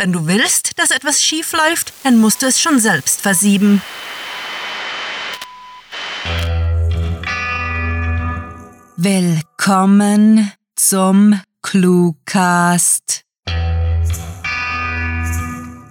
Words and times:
Wenn 0.00 0.12
du 0.14 0.26
willst, 0.26 0.78
dass 0.78 0.92
etwas 0.92 1.22
schief 1.22 1.52
läuft, 1.52 1.92
dann 2.04 2.16
musst 2.16 2.40
du 2.40 2.46
es 2.46 2.58
schon 2.58 2.80
selbst 2.80 3.20
versieben. 3.20 3.82
Willkommen 8.96 10.50
zum 10.74 11.38
Cluecast. 11.60 13.26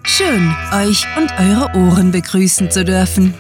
Schön, 0.02 0.56
euch 0.74 1.06
und 1.16 1.32
eure 1.38 1.76
Ohren 1.76 2.10
begrüßen 2.10 2.72
zu 2.72 2.84
dürfen. 2.84 3.36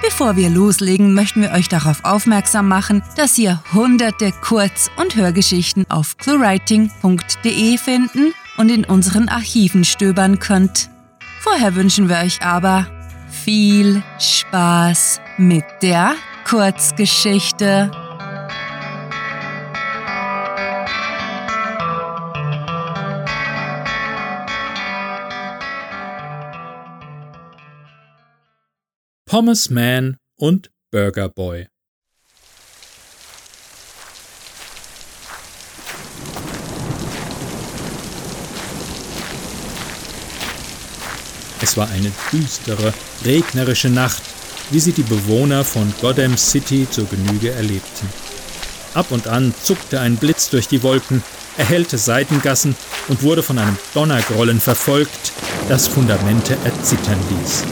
Bevor 0.00 0.36
wir 0.36 0.48
loslegen, 0.48 1.12
möchten 1.12 1.42
wir 1.42 1.50
euch 1.50 1.68
darauf 1.68 2.04
aufmerksam 2.04 2.68
machen, 2.68 3.02
dass 3.16 3.36
ihr 3.36 3.64
hunderte 3.72 4.30
Kurz- 4.30 4.92
und 4.96 5.16
Hörgeschichten 5.16 5.90
auf 5.90 6.18
cluewriting.de 6.18 7.78
finden 7.78 8.32
und 8.56 8.70
in 8.70 8.84
unseren 8.84 9.28
Archiven 9.28 9.84
stöbern 9.84 10.38
könnt. 10.38 10.90
Vorher 11.40 11.74
wünschen 11.74 12.08
wir 12.08 12.18
euch 12.18 12.42
aber 12.42 12.86
viel 13.28 14.02
Spaß 14.18 15.20
mit 15.38 15.64
der 15.82 16.14
Kurzgeschichte. 16.44 17.90
Pommes 29.26 29.68
Man 29.68 30.16
und 30.36 30.70
Burger 30.92 31.28
Boy. 31.28 31.66
Es 41.64 41.78
war 41.78 41.88
eine 41.88 42.12
düstere, 42.30 42.92
regnerische 43.24 43.88
Nacht, 43.88 44.22
wie 44.70 44.80
sie 44.80 44.92
die 44.92 45.02
Bewohner 45.02 45.64
von 45.64 45.94
Gotham 46.02 46.36
City 46.36 46.86
zur 46.90 47.06
Genüge 47.06 47.52
erlebten. 47.52 48.06
Ab 48.92 49.06
und 49.08 49.28
an 49.28 49.54
zuckte 49.62 49.98
ein 49.98 50.16
Blitz 50.16 50.50
durch 50.50 50.68
die 50.68 50.82
Wolken, 50.82 51.22
erhellte 51.56 51.96
Seitengassen 51.96 52.76
und 53.08 53.22
wurde 53.22 53.42
von 53.42 53.58
einem 53.58 53.78
Donnergrollen 53.94 54.60
verfolgt, 54.60 55.32
das 55.70 55.88
Fundamente 55.88 56.54
erzittern 56.66 57.18
ließ. 57.30 57.64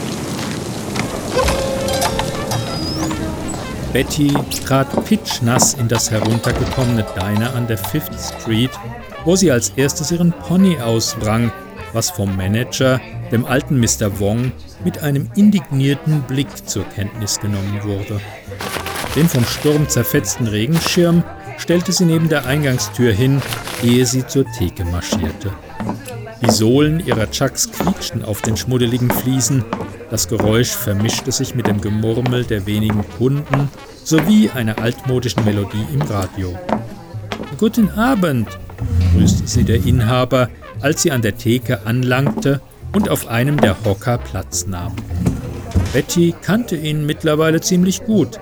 Betty 3.93 4.33
trat 4.65 5.05
pitschnass 5.05 5.75
in 5.75 5.87
das 5.87 6.09
heruntergekommene 6.09 7.05
Diner 7.15 7.53
an 7.53 7.67
der 7.67 7.77
Fifth 7.77 8.19
Street, 8.19 8.71
wo 9.23 9.35
sie 9.35 9.51
als 9.51 9.69
erstes 9.75 10.09
ihren 10.09 10.31
Pony 10.31 10.79
auswrang, 10.79 11.51
was 11.93 12.09
vom 12.09 12.35
Manager, 12.35 12.99
dem 13.31 13.45
alten 13.45 13.79
Mr. 13.79 14.19
Wong, 14.19 14.51
mit 14.83 15.01
einem 15.03 15.29
indignierten 15.35 16.21
Blick 16.23 16.67
zur 16.67 16.83
Kenntnis 16.89 17.39
genommen 17.39 17.79
wurde. 17.83 18.19
Den 19.15 19.29
vom 19.29 19.45
Sturm 19.45 19.87
zerfetzten 19.87 20.47
Regenschirm 20.47 21.23
stellte 21.57 21.91
sie 21.91 22.05
neben 22.05 22.29
der 22.29 22.45
Eingangstür 22.45 23.13
hin, 23.13 23.41
ehe 23.83 24.05
sie 24.05 24.25
zur 24.25 24.45
Theke 24.57 24.85
marschierte. 24.85 25.51
Die 26.41 26.51
Sohlen 26.51 26.99
ihrer 27.05 27.29
Chucks 27.31 27.71
quietschten 27.71 28.25
auf 28.25 28.41
den 28.41 28.57
schmuddeligen 28.57 29.09
Fliesen, 29.09 29.63
das 30.09 30.27
Geräusch 30.27 30.71
vermischte 30.71 31.31
sich 31.31 31.55
mit 31.55 31.67
dem 31.67 31.79
Gemurmel 31.79 32.43
der 32.43 32.65
wenigen 32.65 33.03
Kunden 33.17 33.69
sowie 34.03 34.49
einer 34.49 34.79
altmodischen 34.79 35.45
Melodie 35.45 35.85
im 35.93 36.01
Radio. 36.01 36.57
Guten 37.57 37.89
Abend, 37.91 38.47
grüßte 39.15 39.47
sie 39.47 39.63
der 39.63 39.85
Inhaber, 39.85 40.49
als 40.81 41.01
sie 41.01 41.11
an 41.11 41.21
der 41.21 41.37
Theke 41.37 41.85
anlangte 41.85 42.61
und 42.93 43.09
auf 43.09 43.27
einem 43.27 43.59
der 43.59 43.75
Hocker 43.83 44.17
Platz 44.17 44.65
nahm. 44.67 44.95
Betty 45.93 46.33
kannte 46.41 46.75
ihn 46.75 47.05
mittlerweile 47.05 47.61
ziemlich 47.61 48.03
gut. 48.03 48.39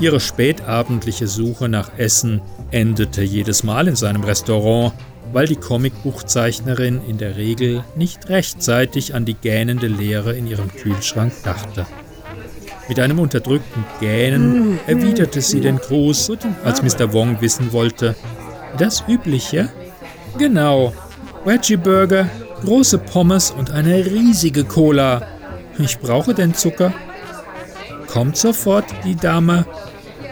Ihre 0.00 0.20
spätabendliche 0.20 1.26
Suche 1.26 1.68
nach 1.68 1.98
Essen 1.98 2.40
endete 2.70 3.22
jedes 3.22 3.62
Mal 3.62 3.88
in 3.88 3.96
seinem 3.96 4.24
Restaurant, 4.24 4.92
weil 5.32 5.46
die 5.46 5.56
Comicbuchzeichnerin 5.56 7.00
in 7.08 7.18
der 7.18 7.36
Regel 7.36 7.84
nicht 7.96 8.28
rechtzeitig 8.28 9.14
an 9.14 9.24
die 9.24 9.34
gähnende 9.34 9.86
Leere 9.86 10.34
in 10.34 10.46
ihrem 10.46 10.68
Kühlschrank 10.68 11.32
dachte. 11.42 11.86
Mit 12.88 13.00
einem 13.00 13.18
unterdrückten 13.18 13.84
Gähnen 14.00 14.78
erwiderte 14.86 15.40
sie 15.40 15.60
den 15.60 15.78
Gruß, 15.78 16.32
als 16.64 16.82
Mr. 16.82 17.12
Wong 17.14 17.40
wissen 17.40 17.72
wollte. 17.72 18.14
Das 18.76 19.04
Übliche? 19.08 19.70
Genau. 20.36 20.92
Veggie 21.44 21.76
Burger, 21.76 22.28
große 22.64 22.98
Pommes 22.98 23.50
und 23.50 23.70
eine 23.70 24.04
riesige 24.06 24.64
Cola. 24.64 25.26
Ich 25.78 25.98
brauche 25.98 26.34
den 26.34 26.54
Zucker. 26.54 26.92
Kommt 28.06 28.36
sofort, 28.36 28.84
die 29.04 29.16
Dame, 29.16 29.66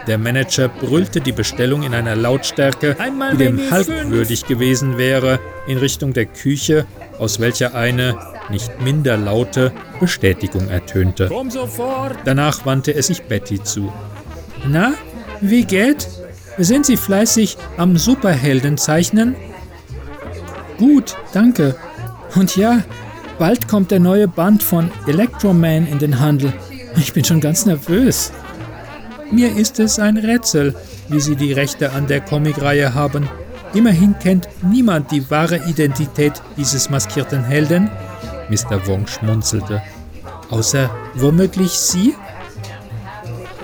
der 0.07 0.19
Manager 0.19 0.69
brüllte 0.69 1.21
die 1.21 1.33
Bestellung 1.33 1.83
in 1.83 1.95
einer 1.95 2.17
Lautstärke, 2.17 2.97
die 3.33 3.37
dem 3.37 3.59
Hulk 3.71 4.11
würdig 4.11 4.47
gewesen 4.47 4.99
wäre, 4.99 5.39
in 5.67 5.79
Richtung 5.79 6.13
der 6.13 6.27
Küche, 6.27 6.87
aus 7.19 7.41
welcher 7.41 7.75
eine, 7.75 8.17
nicht 8.51 8.81
minder 8.81 9.17
laute, 9.17 9.73
Bestätigung 10.01 10.69
ertönte. 10.69 11.31
Danach 12.25 12.67
wandte 12.67 12.93
er 12.93 13.03
sich 13.03 13.23
Betty 13.23 13.63
zu. 13.63 13.93
Na, 14.67 14.95
wie 15.41 15.65
geht? 15.65 16.09
Sind 16.59 16.87
Sie 16.87 16.97
fleißig 16.97 17.57
am 17.77 17.97
Superhelden 17.97 18.77
zeichnen? 18.77 19.35
Gut, 20.79 21.17
danke. 21.33 21.77
Und 22.35 22.57
ja, 22.57 22.83
bald 23.39 23.69
kommt 23.69 23.91
der 23.91 24.01
neue 24.01 24.29
Band 24.29 24.63
von 24.63 24.91
Electroman 25.07 25.87
in 25.87 25.99
den 25.99 26.19
Handel. 26.19 26.53
Ich 26.97 27.13
bin 27.13 27.25
schon 27.25 27.41
ganz 27.41 27.67
nervös. 27.67 28.33
Mir 29.31 29.57
ist 29.57 29.81
es 29.81 29.99
ein 29.99 30.17
Rätsel, 30.17 30.75
wie 31.09 31.21
Sie 31.21 31.37
die 31.37 31.53
Rechte 31.53 31.93
an 31.93 32.07
der 32.07 32.21
Comicreihe 32.21 32.95
haben. 32.95 33.29
Immerhin 33.75 34.19
kennt 34.19 34.49
niemand 34.63 35.11
die 35.11 35.31
wahre 35.31 35.57
Identität 35.69 36.35
dieses 36.57 36.91
maskierten 36.91 37.43
Helden. 37.45 37.91
Mr. 38.51 38.87
Wong 38.87 39.07
schmunzelte. 39.07 39.81
Außer 40.51 40.91
womöglich 41.15 41.73
Sie? 41.73 42.15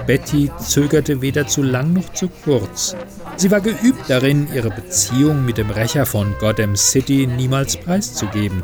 Betty 0.09 0.51
zögerte 0.59 1.21
weder 1.21 1.47
zu 1.47 1.63
lang 1.63 1.93
noch 1.93 2.15
zu 2.15 2.31
kurz. 2.43 2.97
Sie 3.37 3.51
war 3.51 3.61
geübt 3.61 4.09
darin, 4.09 4.49
ihre 4.55 4.71
Beziehung 4.71 5.45
mit 5.45 5.59
dem 5.59 5.69
Rächer 5.69 6.07
von 6.07 6.35
Gotham 6.41 6.77
City 6.77 7.27
niemals 7.27 7.77
preiszugeben. 7.77 8.63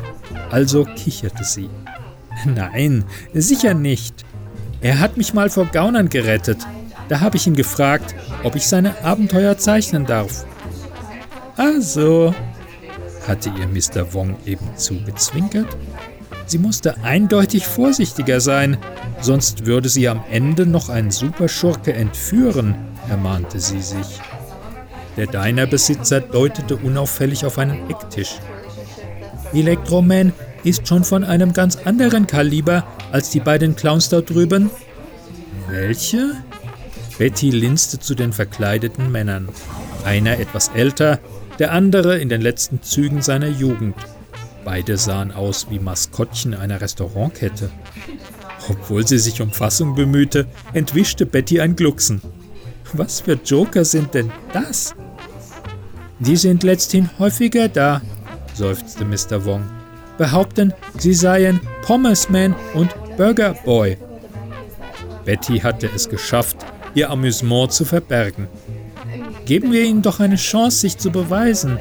Also 0.49 0.85
kicherte 0.85 1.43
sie. 1.43 1.69
Nein, 2.45 3.05
sicher 3.35 3.75
nicht. 3.75 4.25
Er 4.81 4.97
hat 4.99 5.17
mich 5.17 5.35
mal 5.35 5.51
vor 5.51 5.67
Gaunern 5.67 6.09
gerettet. 6.09 6.57
Da 7.09 7.19
habe 7.19 7.37
ich 7.37 7.45
ihn 7.45 7.55
gefragt, 7.55 8.15
ob 8.43 8.55
ich 8.55 8.65
seine 8.65 9.03
Abenteuer 9.03 9.55
zeichnen 9.59 10.07
darf. 10.07 10.47
Also, 11.57 12.33
hatte 13.27 13.51
ihr 13.59 13.67
Mr. 13.67 14.15
Wong 14.15 14.35
eben 14.47 14.65
zugezwinkert. 14.77 15.77
Sie 16.47 16.57
musste 16.57 17.03
eindeutig 17.03 17.65
vorsichtiger 17.65 18.39
sein, 18.39 18.77
sonst 19.19 19.65
würde 19.65 19.89
sie 19.89 20.07
am 20.07 20.23
Ende 20.29 20.65
noch 20.65 20.89
einen 20.89 21.11
Superschurke 21.11 21.93
entführen, 21.93 22.75
ermahnte 23.09 23.59
sie 23.59 23.81
sich. 23.81 24.19
Der 25.17 25.27
Dinerbesitzer 25.27 26.19
deutete 26.21 26.75
unauffällig 26.75 27.45
auf 27.45 27.57
einen 27.57 27.89
Ecktisch. 27.89 28.35
Electroman 29.53 30.33
ist 30.63 30.87
schon 30.87 31.03
von 31.03 31.23
einem 31.23 31.53
ganz 31.53 31.77
anderen 31.85 32.27
Kaliber 32.27 32.85
als 33.11 33.29
die 33.29 33.39
beiden 33.39 33.75
Clowns 33.75 34.09
dort 34.09 34.29
drüben. 34.29 34.69
Welche? 35.69 36.35
Betty 37.17 37.49
linste 37.49 37.99
zu 37.99 38.13
den 38.13 38.33
verkleideten 38.33 39.11
Männern. 39.11 39.47
Einer 40.03 40.37
etwas 40.39 40.69
älter, 40.75 41.19
der 41.59 41.71
andere 41.71 42.17
in 42.19 42.29
den 42.29 42.41
letzten 42.41 42.81
Zügen 42.81 43.21
seiner 43.21 43.47
Jugend. 43.47 43.95
Beide 44.65 44.97
sahen 44.97 45.31
aus 45.31 45.67
wie 45.69 45.77
Maskottchen 45.77 46.55
einer 46.55 46.81
Restaurantkette. 46.81 47.69
Obwohl 48.67 49.07
sie 49.07 49.19
sich 49.19 49.39
um 49.39 49.51
Fassung 49.51 49.93
bemühte, 49.93 50.47
entwischte 50.73 51.27
Betty 51.27 51.61
ein 51.61 51.75
Glucksen. 51.75 52.19
Was 52.93 53.21
für 53.21 53.39
Joker 53.45 53.85
sind 53.85 54.15
denn 54.15 54.31
das? 54.53 54.95
Die 56.17 56.35
sind 56.35 56.63
letzthin 56.63 57.11
häufiger 57.19 57.67
da, 57.67 58.01
seufzte 58.55 59.05
Mr. 59.05 59.45
Wong. 59.45 59.63
Behaupten, 60.17 60.73
sie 60.97 61.13
seien 61.13 61.59
Pommesman 61.83 62.55
und 62.73 62.89
Burger 63.17 63.53
Boy. 63.65 63.97
Betty 65.25 65.59
hatte 65.59 65.89
es 65.93 66.09
geschafft, 66.09 66.57
ihr 66.95 67.11
Amüsement 67.11 67.71
zu 67.71 67.85
verbergen. 67.85 68.47
Geben 69.45 69.71
wir 69.71 69.83
ihnen 69.83 70.01
doch 70.01 70.19
eine 70.19 70.37
Chance, 70.37 70.79
sich 70.79 70.97
zu 70.97 71.11
beweisen. 71.11 71.79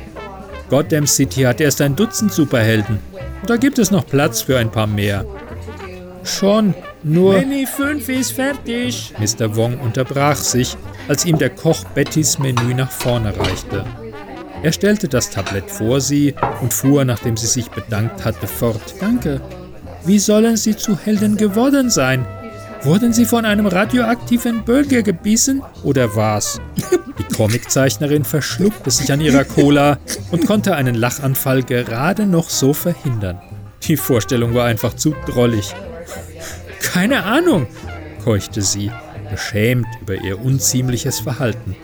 Gotham 0.68 1.06
City 1.06 1.42
hat 1.42 1.60
erst 1.60 1.80
ein 1.80 1.96
Dutzend 1.96 2.32
Superhelden. 2.32 2.98
Da 3.46 3.56
gibt 3.56 3.78
es 3.78 3.90
noch 3.90 4.06
Platz 4.06 4.42
für 4.42 4.58
ein 4.58 4.70
paar 4.70 4.86
mehr. 4.86 5.24
Schon, 6.24 6.74
nur. 7.02 7.34
Menü 7.34 7.66
5 7.66 8.08
ist 8.08 8.32
fertig. 8.32 9.12
Mr. 9.18 9.54
Wong 9.56 9.78
unterbrach 9.80 10.36
sich, 10.36 10.76
als 11.06 11.26
ihm 11.26 11.38
der 11.38 11.50
Koch 11.50 11.84
Bettys 11.94 12.38
Menü 12.38 12.74
nach 12.74 12.90
vorne 12.90 13.36
reichte. 13.38 13.84
Er 14.62 14.72
stellte 14.72 15.08
das 15.08 15.28
Tablett 15.28 15.70
vor 15.70 16.00
sie 16.00 16.34
und 16.62 16.72
fuhr, 16.72 17.04
nachdem 17.04 17.36
sie 17.36 17.46
sich 17.46 17.70
bedankt 17.70 18.24
hatte, 18.24 18.46
fort. 18.46 18.94
Danke. 18.98 19.42
Wie 20.06 20.18
sollen 20.18 20.56
Sie 20.56 20.76
zu 20.76 20.98
Helden 20.98 21.36
geworden 21.36 21.90
sein? 21.90 22.26
Wurden 22.84 23.14
Sie 23.14 23.24
von 23.24 23.46
einem 23.46 23.66
radioaktiven 23.66 24.62
Bürger 24.62 25.02
gebissen 25.02 25.62
oder 25.84 26.16
was? 26.16 26.60
Die 27.18 27.34
Comiczeichnerin 27.34 28.24
verschluckte 28.24 28.90
sich 28.90 29.10
an 29.10 29.22
ihrer 29.22 29.44
Cola 29.44 29.98
und 30.30 30.46
konnte 30.46 30.76
einen 30.76 30.94
Lachanfall 30.94 31.62
gerade 31.62 32.26
noch 32.26 32.50
so 32.50 32.74
verhindern. 32.74 33.40
Die 33.84 33.96
Vorstellung 33.96 34.54
war 34.54 34.66
einfach 34.66 34.94
zu 34.94 35.14
drollig. 35.24 35.74
Keine 36.82 37.24
Ahnung, 37.24 37.66
keuchte 38.22 38.60
sie, 38.60 38.90
beschämt 39.30 39.86
über 40.02 40.16
ihr 40.16 40.44
unziemliches 40.44 41.20
Verhalten. 41.20 41.74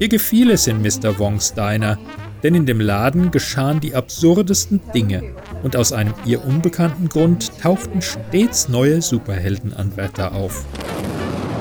Ihr 0.00 0.08
gefiel 0.08 0.50
es 0.50 0.66
in 0.66 0.82
Mr. 0.82 1.16
Wongs 1.20 1.54
Diner, 1.54 1.96
denn 2.42 2.56
in 2.56 2.66
dem 2.66 2.80
Laden 2.80 3.30
geschahen 3.30 3.78
die 3.78 3.94
absurdesten 3.94 4.80
Dinge 4.92 5.22
und 5.62 5.76
aus 5.76 5.92
einem 5.92 6.14
ihr 6.24 6.44
unbekannten 6.44 7.08
Grund 7.08 7.58
tauchten 7.60 8.02
stets 8.02 8.68
neue 8.68 9.02
Superheldenanwärter 9.02 10.34
auf. 10.34 10.64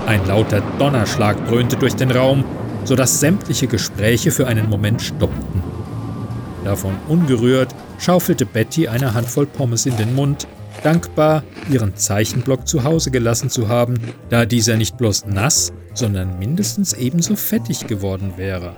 Ein 0.06 0.26
lauter 0.26 0.62
Donnerschlag 0.80 1.48
dröhnte 1.48 1.76
durch 1.76 1.96
den 1.96 2.12
Raum, 2.12 2.46
sodass 2.86 3.20
sämtliche 3.20 3.68
Gespräche 3.68 4.32
für 4.32 4.48
einen 4.48 4.70
Moment 4.70 5.02
stoppten. 5.02 5.62
Davon 6.64 6.96
ungerührt 7.08 7.74
schaufelte 8.00 8.46
Betty 8.46 8.88
eine 8.88 9.14
Handvoll 9.14 9.46
Pommes 9.46 9.86
in 9.86 9.98
den 9.98 10.16
Mund, 10.16 10.48
dankbar, 10.84 11.44
ihren 11.70 11.96
Zeichenblock 11.96 12.68
zu 12.68 12.84
Hause 12.84 13.12
gelassen 13.12 13.50
zu 13.50 13.68
haben, 13.68 13.96
da 14.30 14.46
dieser 14.46 14.78
nicht 14.78 14.98
bloß 14.98 15.26
nass, 15.26 15.74
sondern 15.94 16.40
mindestens 16.40 16.94
ebenso 16.94 17.36
fettig 17.36 17.88
geworden 17.88 18.34
wäre. 18.38 18.76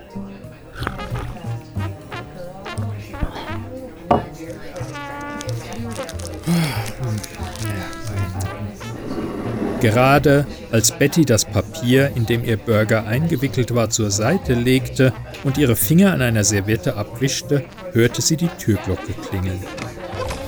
Gerade 9.82 10.46
als 10.72 10.92
Betty 10.92 11.24
das 11.24 11.46
Papier, 11.46 12.12
in 12.16 12.26
dem 12.26 12.44
ihr 12.44 12.58
Burger 12.58 13.06
eingewickelt 13.06 13.74
war, 13.74 13.90
zur 13.90 14.12
Seite 14.12 14.54
legte 14.54 15.14
und 15.46 15.58
ihre 15.58 15.78
Finger 15.78 16.12
an 16.12 16.22
einer 16.22 16.44
Serviette 16.44 16.98
abwischte, 16.98 17.64
hörte 17.94 18.22
sie 18.22 18.36
die 18.36 18.50
Türglocke 18.60 19.14
klingeln. 19.30 19.64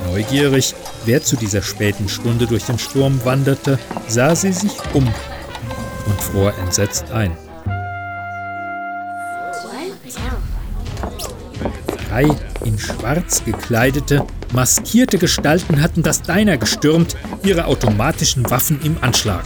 Neugierig, 0.07 0.75
wer 1.05 1.23
zu 1.23 1.37
dieser 1.37 1.61
späten 1.61 2.09
Stunde 2.09 2.45
durch 2.45 2.65
den 2.65 2.77
Sturm 2.77 3.23
wanderte, 3.23 3.79
sah 4.07 4.35
sie 4.35 4.51
sich 4.51 4.73
um 4.93 5.05
und 5.05 6.21
fror 6.21 6.53
entsetzt 6.61 7.09
ein. 7.11 7.37
Drei 12.09 12.25
in 12.65 12.77
Schwarz 12.77 13.45
gekleidete, 13.45 14.25
maskierte 14.51 15.17
Gestalten 15.17 15.81
hatten 15.81 16.03
das 16.03 16.21
Diner 16.21 16.57
gestürmt, 16.57 17.15
ihre 17.43 17.65
automatischen 17.65 18.49
Waffen 18.49 18.79
im 18.83 18.97
Anschlag. 19.01 19.45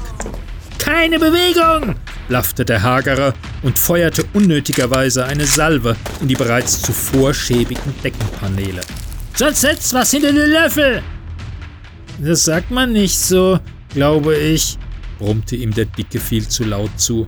Keine 0.77 1.17
Bewegung! 1.19 1.95
blaffte 2.27 2.65
der 2.65 2.81
Hagerer 2.81 3.33
und 3.63 3.77
feuerte 3.77 4.23
unnötigerweise 4.33 5.25
eine 5.25 5.45
Salve 5.45 5.95
in 6.21 6.27
die 6.27 6.35
bereits 6.35 6.81
zuvor 6.81 7.33
schäbigen 7.33 7.93
Deckenpaneele. 8.03 8.81
Sonst 9.35 9.61
setzt 9.61 9.93
was 9.93 10.11
hinter 10.11 10.31
den 10.31 10.51
Löffel! 10.51 11.01
Das 12.19 12.43
sagt 12.43 12.71
man 12.71 12.93
nicht 12.93 13.17
so, 13.17 13.59
glaube 13.89 14.35
ich, 14.37 14.77
brummte 15.19 15.55
ihm 15.55 15.73
der 15.73 15.85
Dicke 15.85 16.19
viel 16.19 16.47
zu 16.47 16.63
laut 16.63 16.91
zu. 16.97 17.27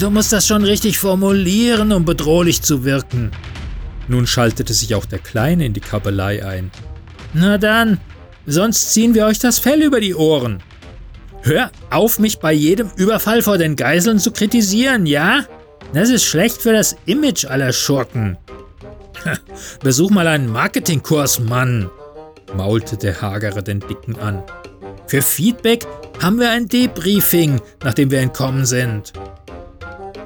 Du 0.00 0.10
musst 0.10 0.32
das 0.32 0.46
schon 0.46 0.64
richtig 0.64 0.98
formulieren, 0.98 1.92
um 1.92 2.04
bedrohlich 2.04 2.62
zu 2.62 2.84
wirken. 2.84 3.30
Nun 4.06 4.26
schaltete 4.26 4.72
sich 4.72 4.94
auch 4.94 5.04
der 5.04 5.18
Kleine 5.18 5.66
in 5.66 5.72
die 5.74 5.80
Kabelei 5.80 6.44
ein. 6.44 6.70
Na 7.34 7.58
dann, 7.58 8.00
sonst 8.46 8.92
ziehen 8.92 9.14
wir 9.14 9.26
euch 9.26 9.38
das 9.38 9.58
Fell 9.58 9.82
über 9.82 10.00
die 10.00 10.14
Ohren. 10.14 10.62
Hör 11.42 11.70
auf, 11.90 12.18
mich 12.18 12.38
bei 12.38 12.52
jedem 12.52 12.90
Überfall 12.96 13.42
vor 13.42 13.58
den 13.58 13.76
Geiseln 13.76 14.18
zu 14.18 14.32
kritisieren, 14.32 15.06
ja? 15.06 15.44
Das 15.92 16.10
ist 16.10 16.24
schlecht 16.24 16.60
für 16.60 16.72
das 16.72 16.96
Image 17.06 17.44
aller 17.44 17.72
Schurken. 17.72 18.36
Besuch 19.82 20.10
mal 20.10 20.26
einen 20.26 20.50
Marketingkurs, 20.50 21.40
Mann, 21.40 21.90
maulte 22.54 22.96
der 22.96 23.20
Hagere 23.20 23.62
den 23.62 23.80
Dicken 23.80 24.18
an. 24.18 24.42
Für 25.06 25.22
Feedback 25.22 25.86
haben 26.22 26.38
wir 26.38 26.50
ein 26.50 26.68
Debriefing, 26.68 27.60
nachdem 27.82 28.10
wir 28.10 28.20
entkommen 28.20 28.66
sind. 28.66 29.12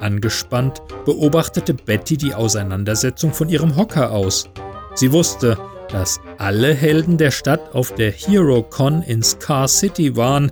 Angespannt 0.01 0.81
beobachtete 1.05 1.73
Betty 1.73 2.17
die 2.17 2.33
Auseinandersetzung 2.33 3.33
von 3.33 3.47
ihrem 3.47 3.77
Hocker 3.77 4.11
aus. 4.11 4.49
Sie 4.95 5.11
wusste, 5.11 5.57
dass 5.93 6.19
alle 6.39 6.73
Helden 6.73 7.17
der 7.17 7.31
Stadt 7.31 7.73
auf 7.73 7.93
der 7.93 8.11
HeroCon 8.11 9.03
in 9.03 9.21
Scar 9.21 9.67
City 9.67 10.15
waren. 10.17 10.51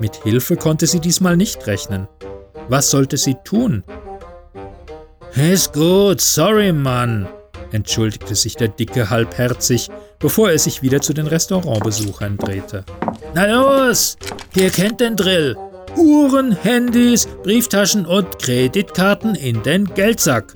Mit 0.00 0.16
Hilfe 0.16 0.56
konnte 0.56 0.86
sie 0.86 1.00
diesmal 1.00 1.36
nicht 1.36 1.66
rechnen. 1.66 2.06
Was 2.68 2.90
sollte 2.90 3.16
sie 3.16 3.36
tun? 3.42 3.82
Ist 5.34 5.72
gut, 5.72 6.20
sorry, 6.20 6.72
Mann, 6.72 7.26
entschuldigte 7.72 8.34
sich 8.34 8.54
der 8.54 8.68
Dicke 8.68 9.08
halbherzig, 9.08 9.88
bevor 10.18 10.50
er 10.50 10.58
sich 10.58 10.82
wieder 10.82 11.00
zu 11.00 11.14
den 11.14 11.26
Restaurantbesuchern 11.26 12.36
drehte. 12.36 12.84
Na 13.34 13.46
los, 13.46 14.18
ihr 14.54 14.68
kennt 14.68 15.00
den 15.00 15.16
Drill. 15.16 15.56
Uhren, 15.96 16.52
Handys, 16.52 17.26
Brieftaschen 17.42 18.04
und 18.04 18.38
Kreditkarten 18.38 19.34
in 19.36 19.62
den 19.62 19.86
Geldsack. 19.86 20.54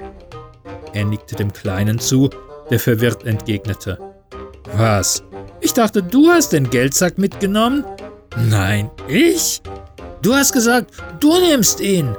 Er 0.93 1.07
nickte 1.07 1.37
dem 1.37 1.53
Kleinen 1.53 1.99
zu, 1.99 2.29
der 2.71 2.79
verwirrt 2.79 3.25
entgegnete. 3.25 3.99
Was? 4.77 5.23
Ich 5.61 5.73
dachte, 5.73 6.03
du 6.03 6.29
hast 6.29 6.53
den 6.53 6.69
Geldsack 6.69 7.17
mitgenommen? 7.17 7.85
Nein, 8.49 8.91
ich? 9.09 9.63
Du 10.21 10.35
hast 10.35 10.53
gesagt, 10.53 10.91
du 11.21 11.33
nimmst 11.39 11.81
ihn. 11.81 12.15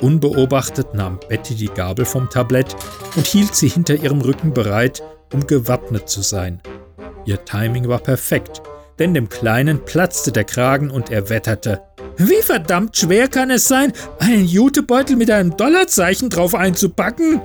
Unbeobachtet 0.00 0.94
nahm 0.94 1.20
Betty 1.28 1.54
die 1.54 1.68
Gabel 1.68 2.04
vom 2.04 2.30
Tablett 2.30 2.74
und 3.16 3.26
hielt 3.26 3.54
sie 3.54 3.68
hinter 3.68 3.94
ihrem 3.94 4.22
Rücken 4.22 4.54
bereit, 4.54 5.02
um 5.32 5.46
gewappnet 5.46 6.08
zu 6.08 6.22
sein. 6.22 6.62
Ihr 7.26 7.44
Timing 7.44 7.88
war 7.88 7.98
perfekt, 7.98 8.62
denn 8.98 9.12
dem 9.12 9.28
Kleinen 9.28 9.84
platzte 9.84 10.32
der 10.32 10.44
Kragen 10.44 10.90
und 10.90 11.10
er 11.10 11.28
wetterte. 11.28 11.82
Wie 12.16 12.42
verdammt 12.42 12.96
schwer 12.96 13.28
kann 13.28 13.50
es 13.50 13.68
sein, 13.68 13.92
einen 14.18 14.46
Jutebeutel 14.46 15.16
mit 15.16 15.30
einem 15.30 15.56
Dollarzeichen 15.56 16.30
drauf 16.30 16.54
einzupacken? 16.54 17.40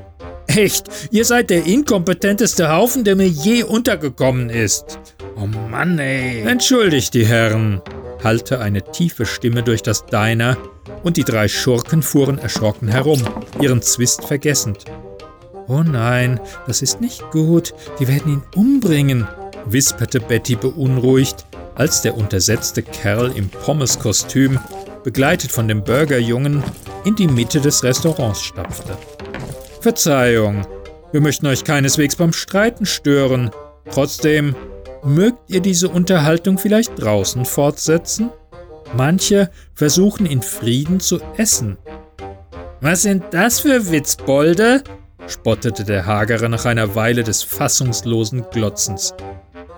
Echt, 0.59 0.87
ihr 1.11 1.23
seid 1.23 1.51
der 1.51 1.65
inkompetenteste 1.65 2.69
Haufen, 2.69 3.05
der 3.05 3.15
mir 3.15 3.29
je 3.29 3.63
untergekommen 3.63 4.49
ist. 4.49 4.99
Oh 5.37 5.45
Mann, 5.45 5.97
ey. 5.99 6.41
Entschuldigt 6.41 7.13
die 7.13 7.25
Herren, 7.25 7.81
hallte 8.25 8.59
eine 8.59 8.81
tiefe 8.81 9.25
Stimme 9.25 9.63
durch 9.63 9.83
das 9.83 10.05
Diner 10.05 10.57
und 11.01 11.15
die 11.15 11.23
drei 11.23 11.47
Schurken 11.47 12.03
fuhren 12.03 12.39
erschrocken 12.39 12.89
herum, 12.89 13.23
ihren 13.61 13.81
Zwist 13.81 14.25
vergessend. 14.25 14.83
Oh 15.69 15.81
nein, 15.81 16.41
das 16.67 16.81
ist 16.81 16.99
nicht 16.99 17.31
gut, 17.31 17.73
die 18.01 18.09
werden 18.09 18.33
ihn 18.33 18.43
umbringen, 18.53 19.29
wisperte 19.65 20.19
Betty 20.19 20.57
beunruhigt, 20.57 21.45
als 21.75 22.01
der 22.01 22.17
untersetzte 22.17 22.83
Kerl 22.83 23.31
im 23.33 23.47
Pommeskostüm, 23.47 24.59
begleitet 25.05 25.53
von 25.53 25.69
dem 25.69 25.85
Burgerjungen, 25.85 26.61
in 27.05 27.15
die 27.15 27.29
Mitte 27.29 27.61
des 27.61 27.81
Restaurants 27.81 28.43
stapfte. 28.43 28.97
Verzeihung, 29.81 30.65
wir 31.11 31.21
möchten 31.21 31.47
euch 31.47 31.63
keineswegs 31.63 32.15
beim 32.15 32.33
Streiten 32.33 32.85
stören. 32.85 33.49
Trotzdem, 33.89 34.55
mögt 35.03 35.49
ihr 35.49 35.61
diese 35.61 35.89
Unterhaltung 35.89 36.57
vielleicht 36.57 37.01
draußen 37.01 37.45
fortsetzen? 37.45 38.29
Manche 38.95 39.49
versuchen 39.73 40.25
in 40.25 40.41
Frieden 40.41 40.99
zu 40.99 41.19
essen. 41.37 41.77
Was 42.81 43.03
sind 43.03 43.23
das 43.31 43.61
für 43.61 43.91
Witzbolde? 43.91 44.83
spottete 45.27 45.83
der 45.83 46.05
Hagere 46.05 46.49
nach 46.49 46.65
einer 46.65 46.95
Weile 46.95 47.23
des 47.23 47.43
fassungslosen 47.43 48.45
Glotzens. 48.51 49.13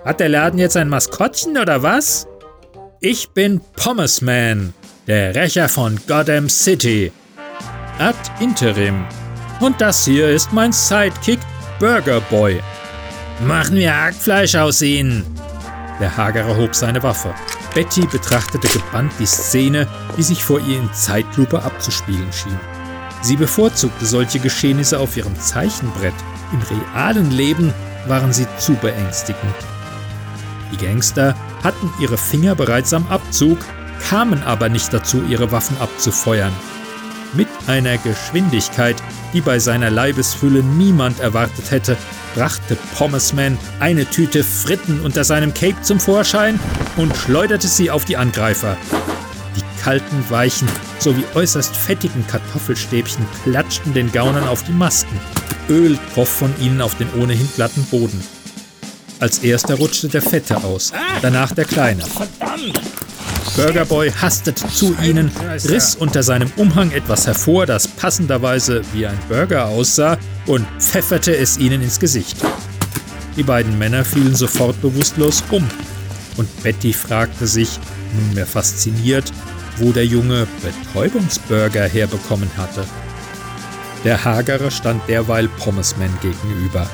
Hat 0.05 0.19
der 0.19 0.29
Laden 0.29 0.59
jetzt 0.59 0.77
ein 0.77 0.89
Maskottchen 0.89 1.57
oder 1.57 1.83
was? 1.83 2.27
Ich 2.99 3.29
bin 3.29 3.61
Pommesman, 3.75 4.73
der 5.07 5.35
Rächer 5.35 5.67
von 5.69 5.99
Gotham 6.07 6.49
City. 6.49 7.11
Ad 7.99 8.17
interim. 8.39 9.05
Und 9.61 9.79
das 9.79 10.05
hier 10.05 10.27
ist 10.29 10.51
mein 10.51 10.71
Sidekick 10.71 11.39
Burger 11.79 12.19
Boy. 12.19 12.61
Machen 13.45 13.75
wir 13.75 13.95
Hackfleisch 13.95 14.55
aus 14.55 14.81
ihnen. 14.81 15.23
Der 15.99 16.17
Hagere 16.17 16.57
hob 16.57 16.73
seine 16.73 17.03
Waffe. 17.03 17.33
Betty 17.75 18.07
betrachtete 18.07 18.67
gebannt 18.67 19.13
die 19.19 19.27
Szene, 19.27 19.87
die 20.17 20.23
sich 20.23 20.43
vor 20.43 20.59
ihr 20.59 20.79
in 20.79 20.91
Zeitlupe 20.93 21.61
abzuspielen 21.61 22.33
schien. 22.33 22.59
Sie 23.21 23.35
bevorzugte 23.35 24.05
solche 24.05 24.39
Geschehnisse 24.39 24.99
auf 24.99 25.15
ihrem 25.15 25.39
Zeichenbrett. 25.39 26.15
Im 26.51 26.77
realen 26.77 27.29
Leben 27.29 27.71
waren 28.07 28.33
sie 28.33 28.47
zu 28.57 28.73
beängstigend. 28.73 29.55
Die 30.71 30.77
Gangster 30.77 31.35
hatten 31.63 31.93
ihre 31.99 32.17
Finger 32.17 32.55
bereits 32.55 32.93
am 32.93 33.05
Abzug, 33.09 33.59
kamen 34.09 34.41
aber 34.41 34.69
nicht 34.69 34.91
dazu, 34.91 35.21
ihre 35.29 35.51
Waffen 35.51 35.77
abzufeuern. 35.79 36.53
Mit 37.33 37.47
einer 37.67 37.97
Geschwindigkeit, 37.97 39.01
die 39.33 39.39
bei 39.39 39.57
seiner 39.57 39.89
Leibesfülle 39.89 40.63
niemand 40.63 41.21
erwartet 41.21 41.71
hätte, 41.71 41.95
brachte 42.35 42.77
Pommesman 42.97 43.57
eine 43.79 44.05
Tüte 44.05 44.43
Fritten 44.43 44.99
unter 44.99 45.23
seinem 45.23 45.53
Cape 45.53 45.81
zum 45.81 45.99
Vorschein 45.99 46.59
und 46.97 47.15
schleuderte 47.15 47.67
sie 47.67 47.89
auf 47.89 48.03
die 48.03 48.17
Angreifer. 48.17 48.75
Die 49.55 49.81
kalten, 49.81 50.25
weichen 50.29 50.67
sowie 50.99 51.23
äußerst 51.33 51.73
fettigen 51.73 52.27
Kartoffelstäbchen 52.27 53.25
klatschten 53.43 53.93
den 53.93 54.11
Gaunern 54.11 54.47
auf 54.47 54.63
die 54.63 54.73
Masken. 54.73 55.17
Öl 55.69 55.97
troff 56.13 56.29
von 56.29 56.53
ihnen 56.59 56.81
auf 56.81 56.97
den 56.97 57.07
ohnehin 57.13 57.47
glatten 57.55 57.85
Boden. 57.85 58.21
Als 59.21 59.39
erster 59.39 59.75
rutschte 59.75 60.09
der 60.09 60.21
Fette 60.21 60.57
aus, 60.57 60.91
danach 61.21 61.53
der 61.53 61.65
Kleine. 61.65 62.03
Burgerboy 63.55 64.11
hastete 64.11 64.67
zu 64.69 64.95
ihnen, 65.03 65.29
riss 65.65 65.95
unter 65.95 66.23
seinem 66.23 66.51
Umhang 66.55 66.91
etwas 66.91 67.27
hervor, 67.27 67.65
das 67.65 67.87
passenderweise 67.87 68.81
wie 68.93 69.05
ein 69.05 69.19
Burger 69.27 69.65
aussah, 69.65 70.17
und 70.45 70.65
pfefferte 70.79 71.35
es 71.35 71.57
ihnen 71.57 71.81
ins 71.81 71.99
Gesicht. 71.99 72.37
Die 73.35 73.43
beiden 73.43 73.77
Männer 73.77 74.05
fielen 74.05 74.35
sofort 74.35 74.81
bewusstlos 74.81 75.43
um, 75.51 75.67
und 76.37 76.63
Betty 76.63 76.93
fragte 76.93 77.45
sich, 77.45 77.79
nunmehr 78.13 78.45
fasziniert, 78.45 79.31
wo 79.77 79.91
der 79.91 80.05
Junge 80.05 80.47
Betäubungsburger 80.61 81.87
herbekommen 81.87 82.49
hatte. 82.57 82.85
Der 84.03 84.23
Hagere 84.23 84.71
stand 84.71 85.01
derweil 85.07 85.47
Pommesman 85.59 86.17
gegenüber. 86.21 86.89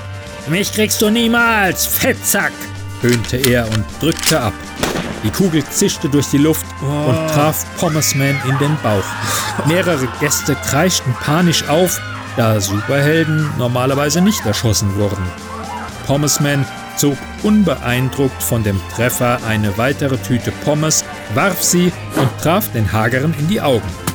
Mich 0.47 0.73
kriegst 0.73 1.01
du 1.01 1.09
niemals, 1.09 1.85
Fettsack! 1.85 2.51
höhnte 3.01 3.37
er 3.37 3.65
und 3.65 3.85
drückte 4.01 4.39
ab. 4.39 4.53
Die 5.23 5.31
Kugel 5.31 5.63
zischte 5.65 6.09
durch 6.09 6.27
die 6.27 6.37
Luft 6.37 6.65
und 6.81 7.27
traf 7.29 7.65
Pommesman 7.77 8.35
in 8.47 8.57
den 8.59 8.77
Bauch. 8.83 9.03
Mehrere 9.65 10.07
Gäste 10.19 10.55
kreischten 10.55 11.13
panisch 11.21 11.67
auf, 11.67 11.99
da 12.35 12.61
Superhelden 12.61 13.49
normalerweise 13.57 14.21
nicht 14.21 14.45
erschossen 14.45 14.95
wurden. 14.95 15.25
Pommesman 16.05 16.65
zog 16.97 17.17
unbeeindruckt 17.43 18.41
von 18.41 18.63
dem 18.63 18.79
Treffer 18.95 19.39
eine 19.47 19.77
weitere 19.77 20.17
Tüte 20.17 20.51
Pommes, 20.63 21.03
warf 21.33 21.63
sie 21.63 21.91
und 22.15 22.29
traf 22.41 22.71
den 22.71 22.91
Hageren 22.91 23.33
in 23.39 23.47
die 23.47 23.61
Augen. 23.61 24.06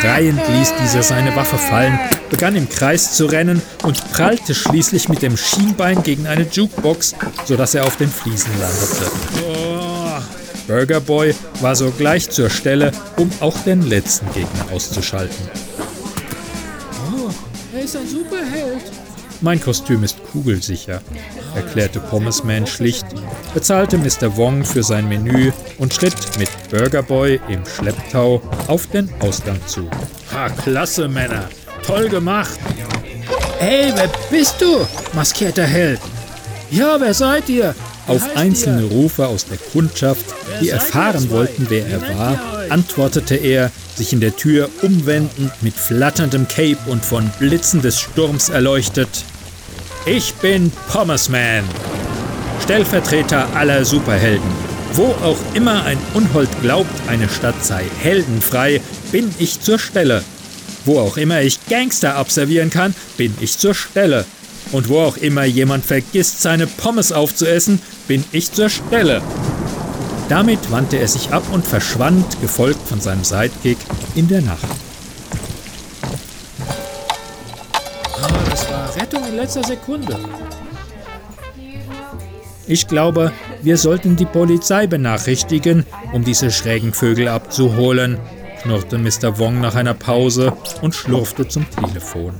Schreiend 0.00 0.40
ließ 0.48 0.72
dieser 0.82 1.02
seine 1.02 1.34
Waffe 1.36 1.58
fallen, 1.58 1.98
begann 2.30 2.56
im 2.56 2.68
Kreis 2.68 3.14
zu 3.14 3.26
rennen 3.26 3.62
und 3.82 4.12
prallte 4.12 4.54
schließlich 4.54 5.08
mit 5.08 5.22
dem 5.22 5.36
Schienbein 5.36 6.02
gegen 6.02 6.26
eine 6.26 6.46
Jukebox, 6.50 7.14
sodass 7.44 7.74
er 7.74 7.84
auf 7.86 7.96
den 7.96 8.10
Fliesen 8.10 8.50
landete. 8.60 9.10
Burger 10.66 11.00
Boy 11.00 11.34
war 11.60 11.76
sogleich 11.76 12.30
zur 12.30 12.48
Stelle, 12.48 12.92
um 13.16 13.30
auch 13.40 13.58
den 13.64 13.82
letzten 13.82 14.26
Gegner 14.32 14.72
auszuschalten. 14.72 15.48
Oh, 17.12 17.30
er 17.74 17.84
ist 17.84 17.96
ein 17.96 18.08
Superheld. 18.08 19.03
Mein 19.44 19.60
Kostüm 19.60 20.02
ist 20.02 20.16
kugelsicher, 20.32 21.02
erklärte 21.54 22.00
Pommesman 22.00 22.66
schlicht, 22.66 23.04
bezahlte 23.52 23.98
Mr. 23.98 24.34
Wong 24.38 24.64
für 24.64 24.82
sein 24.82 25.06
Menü 25.06 25.52
und 25.76 25.92
schritt 25.92 26.16
mit 26.38 26.48
Burger 26.70 27.02
Boy 27.02 27.38
im 27.48 27.60
Schlepptau 27.66 28.40
auf 28.68 28.86
den 28.86 29.10
Ausgang 29.20 29.60
zu. 29.66 29.90
Ha, 30.32 30.48
klasse, 30.48 31.08
Männer. 31.08 31.50
Toll 31.86 32.08
gemacht. 32.08 32.58
Hey, 33.58 33.92
wer 33.94 34.08
bist 34.30 34.62
du, 34.62 34.86
maskierter 35.12 35.66
Held? 35.66 36.00
Ja, 36.70 36.98
wer 36.98 37.12
seid 37.12 37.46
ihr? 37.50 37.74
Auf 38.06 38.22
einzelne 38.36 38.84
Rufe 38.84 39.26
aus 39.26 39.44
der 39.44 39.58
Kundschaft, 39.58 40.24
die 40.62 40.70
erfahren 40.70 41.28
wollten, 41.28 41.66
wer 41.68 41.86
er 41.86 42.00
war, 42.16 42.40
antwortete 42.70 43.34
er, 43.34 43.70
sich 43.94 44.14
in 44.14 44.20
der 44.20 44.36
Tür 44.36 44.70
umwendend 44.80 45.52
mit 45.60 45.74
flatterndem 45.74 46.48
Cape 46.48 46.78
und 46.86 47.04
von 47.04 47.30
Blitzen 47.38 47.82
des 47.82 48.00
Sturms 48.00 48.48
erleuchtet. 48.48 49.08
Ich 50.06 50.34
bin 50.34 50.70
Pommesman, 50.90 51.64
Stellvertreter 52.62 53.48
aller 53.56 53.86
Superhelden. 53.86 54.50
Wo 54.92 55.06
auch 55.24 55.38
immer 55.54 55.84
ein 55.84 55.96
Unhold 56.12 56.50
glaubt, 56.60 56.90
eine 57.08 57.26
Stadt 57.26 57.64
sei 57.64 57.84
heldenfrei, 58.00 58.82
bin 59.12 59.34
ich 59.38 59.62
zur 59.62 59.78
Stelle. 59.78 60.22
Wo 60.84 60.98
auch 60.98 61.16
immer 61.16 61.40
ich 61.40 61.58
Gangster 61.70 62.16
abservieren 62.16 62.68
kann, 62.68 62.94
bin 63.16 63.34
ich 63.40 63.56
zur 63.56 63.72
Stelle. 63.72 64.26
Und 64.72 64.90
wo 64.90 65.00
auch 65.00 65.16
immer 65.16 65.44
jemand 65.44 65.86
vergisst, 65.86 66.42
seine 66.42 66.66
Pommes 66.66 67.10
aufzuessen, 67.10 67.80
bin 68.06 68.24
ich 68.30 68.52
zur 68.52 68.68
Stelle. 68.68 69.22
Damit 70.28 70.70
wandte 70.70 70.98
er 70.98 71.08
sich 71.08 71.32
ab 71.32 71.44
und 71.50 71.66
verschwand, 71.66 72.42
gefolgt 72.42 72.86
von 72.86 73.00
seinem 73.00 73.24
Sidekick, 73.24 73.78
in 74.14 74.28
der 74.28 74.42
Nacht. 74.42 74.83
Rettung 78.96 79.26
in 79.26 79.36
letzter 79.36 79.64
Sekunde. 79.64 80.18
Ich 82.66 82.86
glaube, 82.86 83.32
wir 83.62 83.76
sollten 83.76 84.16
die 84.16 84.24
Polizei 84.24 84.86
benachrichtigen, 84.86 85.84
um 86.12 86.24
diese 86.24 86.50
schrägen 86.50 86.92
Vögel 86.94 87.28
abzuholen, 87.28 88.18
knurrte 88.62 88.96
Mr. 88.96 89.38
Wong 89.38 89.60
nach 89.60 89.74
einer 89.74 89.94
Pause 89.94 90.54
und 90.80 90.94
schlurfte 90.94 91.46
zum 91.46 91.66
Telefon. 91.70 92.34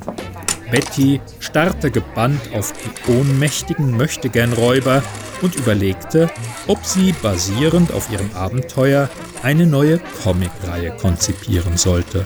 Betty 0.70 1.20
starrte 1.40 1.90
gebannt 1.90 2.40
auf 2.54 2.73
die 2.73 3.12
ohnmächtigen 3.12 3.96
Möchtegernräuber 3.96 5.02
und 5.42 5.54
überlegte, 5.56 6.30
ob 6.66 6.84
sie 6.84 7.12
basierend 7.12 7.92
auf 7.92 8.11
ihrem 8.11 8.30
Abenteuer 8.34 9.11
eine 9.42 9.66
neue 9.66 10.00
Comicreihe 10.23 10.96
konzipieren 10.96 11.76
sollte. 11.76 12.25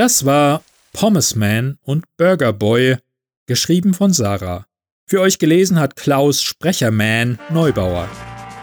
Das 0.00 0.24
war 0.24 0.64
Pommesman 0.94 1.76
und 1.82 2.06
Burger 2.16 2.54
Boy, 2.54 2.96
geschrieben 3.44 3.92
von 3.92 4.14
Sarah. 4.14 4.64
Für 5.06 5.20
euch 5.20 5.38
gelesen 5.38 5.78
hat 5.78 5.94
Klaus 5.94 6.40
Sprecherman 6.40 7.38
Neubauer. 7.50 8.08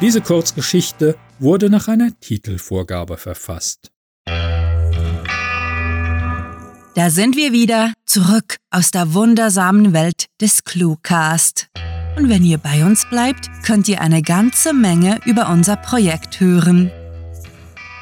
Diese 0.01 0.19
Kurzgeschichte 0.21 1.15
wurde 1.37 1.69
nach 1.69 1.89
einer 1.89 2.09
Titelvorgabe 2.21 3.17
verfasst. 3.17 3.91
Da 6.95 7.11
sind 7.11 7.37
wir 7.37 7.51
wieder, 7.51 7.93
zurück 8.07 8.55
aus 8.71 8.89
der 8.89 9.13
wundersamen 9.13 9.93
Welt 9.93 10.25
des 10.41 10.63
Cluecast. 10.63 11.67
Und 12.15 12.29
wenn 12.29 12.43
ihr 12.43 12.57
bei 12.57 12.83
uns 12.83 13.07
bleibt, 13.11 13.47
könnt 13.63 13.87
ihr 13.87 14.01
eine 14.01 14.23
ganze 14.23 14.73
Menge 14.73 15.19
über 15.25 15.49
unser 15.49 15.75
Projekt 15.75 16.39
hören. 16.39 16.91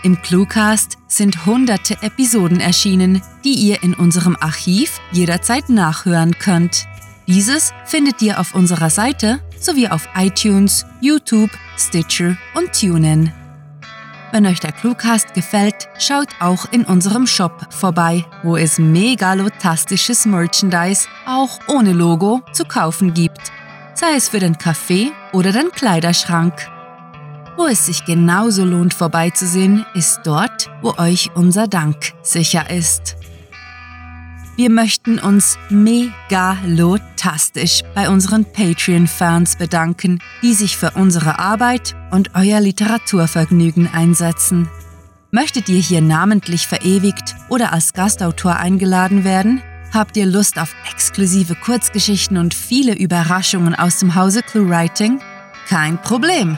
Im 0.05 0.21
Cluecast 0.21 1.00
sind 1.07 1.47
hunderte 1.47 2.00
Episoden 2.03 2.59
erschienen, 2.59 3.24
die 3.43 3.55
ihr 3.55 3.81
in 3.81 3.95
unserem 3.95 4.38
Archiv 4.39 5.00
jederzeit 5.12 5.67
nachhören 5.69 6.38
könnt. 6.38 6.85
Dieses 7.25 7.74
findet 7.85 8.21
ihr 8.21 8.39
auf 8.39 8.53
unserer 8.53 8.91
Seite 8.91 9.39
sowie 9.59 9.88
auf 9.88 10.07
iTunes, 10.15 10.85
YouTube, 11.01 11.50
Stitcher 11.75 12.38
und 12.53 12.71
TuneIn. 12.79 13.33
Wenn 14.31 14.45
euch 14.45 14.59
der 14.59 14.74
Cluecast 14.74 15.33
gefällt, 15.33 15.89
schaut 15.97 16.29
auch 16.39 16.71
in 16.71 16.83
unserem 16.83 17.25
Shop 17.25 17.74
vorbei, 17.74 18.25
wo 18.43 18.57
es 18.57 18.77
megalotastisches 18.77 20.27
Merchandise 20.27 21.07
auch 21.25 21.59
ohne 21.67 21.93
Logo 21.93 22.43
zu 22.53 22.65
kaufen 22.65 23.15
gibt, 23.15 23.51
sei 23.95 24.13
es 24.15 24.29
für 24.29 24.39
den 24.39 24.59
Kaffee 24.59 25.13
oder 25.33 25.51
den 25.51 25.71
Kleiderschrank. 25.71 26.75
Wo 27.57 27.67
es 27.67 27.85
sich 27.85 28.03
genauso 28.03 28.65
lohnt 28.65 28.93
vorbeizusehen, 28.93 29.85
ist 29.93 30.19
dort, 30.25 30.69
wo 30.81 30.95
euch 30.97 31.31
unser 31.35 31.67
Dank 31.67 32.12
sicher 32.21 32.69
ist. 32.69 33.15
Wir 34.57 34.69
möchten 34.69 35.19
uns 35.19 35.57
megalotastisch 35.69 37.83
bei 37.93 38.09
unseren 38.09 38.45
Patreon-Fans 38.45 39.57
bedanken, 39.57 40.19
die 40.41 40.53
sich 40.53 40.77
für 40.77 40.91
unsere 40.91 41.39
Arbeit 41.39 41.95
und 42.12 42.31
euer 42.35 42.59
Literaturvergnügen 42.59 43.89
einsetzen. 43.93 44.69
Möchtet 45.31 45.69
ihr 45.69 45.79
hier 45.79 46.01
namentlich 46.01 46.67
verewigt 46.67 47.35
oder 47.50 47.74
als 47.74 47.93
Gastautor 47.93 48.57
eingeladen 48.57 49.25
werden? 49.25 49.62
Habt 49.93 50.17
ihr 50.17 50.25
Lust 50.25 50.59
auf 50.59 50.75
exklusive 50.91 51.55
Kurzgeschichten 51.55 52.38
und 52.38 52.53
viele 52.53 52.97
Überraschungen 52.97 53.75
aus 53.75 54.00
dem 54.00 54.15
Hause 54.15 54.41
ClueWriting? 54.41 55.21
Kein 55.67 56.01
Problem! 56.01 56.57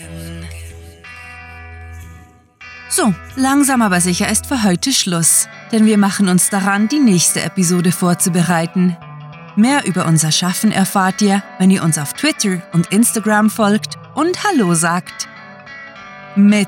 So, 2.93 3.13
langsam 3.37 3.81
aber 3.81 4.01
sicher 4.01 4.29
ist 4.29 4.47
für 4.47 4.63
heute 4.63 4.91
Schluss, 4.91 5.47
denn 5.71 5.85
wir 5.85 5.97
machen 5.97 6.27
uns 6.27 6.49
daran, 6.49 6.89
die 6.89 6.99
nächste 6.99 7.41
Episode 7.41 7.93
vorzubereiten. 7.93 8.97
Mehr 9.55 9.85
über 9.85 10.05
unser 10.07 10.33
Schaffen 10.33 10.73
erfahrt 10.73 11.21
ihr, 11.21 11.41
wenn 11.57 11.71
ihr 11.71 11.83
uns 11.83 11.97
auf 11.97 12.11
Twitter 12.11 12.61
und 12.73 12.91
Instagram 12.91 13.49
folgt 13.49 13.97
und 14.13 14.43
Hallo 14.43 14.73
sagt. 14.73 15.29
Mit 16.35 16.67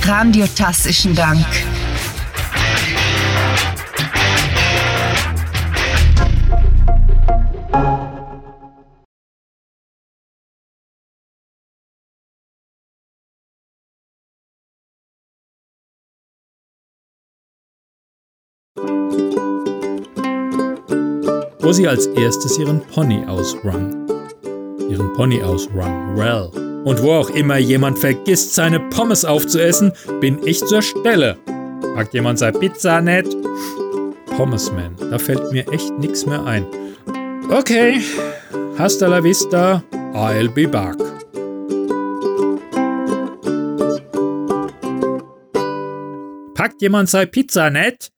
Grandiotastischen 0.00 1.14
Dank. 1.14 1.44
Wo 21.70 21.72
sie 21.72 21.86
als 21.86 22.06
erstes 22.06 22.58
ihren 22.58 22.80
Pony 22.80 23.24
ausrang. 23.26 23.94
Ihren 24.88 25.12
Pony 25.12 25.40
ausrang, 25.40 26.16
well. 26.16 26.50
Und 26.84 27.00
wo 27.00 27.12
auch 27.12 27.30
immer 27.30 27.58
jemand 27.58 27.96
vergisst, 27.98 28.56
seine 28.56 28.80
Pommes 28.80 29.24
aufzuessen, 29.24 29.92
bin 30.20 30.40
ich 30.44 30.64
zur 30.64 30.82
Stelle. 30.82 31.36
Fragt 31.94 32.12
jemand 32.14 32.40
sei 32.40 32.50
Pizza 32.50 33.00
nett? 33.00 33.28
Pommesman, 34.36 34.96
da 34.98 35.18
fällt 35.18 35.52
mir 35.52 35.68
echt 35.70 35.96
nichts 35.98 36.26
mehr 36.26 36.44
ein. 36.44 36.66
Okay, 37.50 38.00
hasta 38.76 39.06
la 39.06 39.22
vista, 39.22 39.82
I'll 40.12 40.48
be 40.48 40.66
back. 40.66 40.96
Packt 46.54 46.82
jemand 46.82 47.10
sei 47.10 47.26
Pizza 47.26 47.70
nett? 47.70 48.10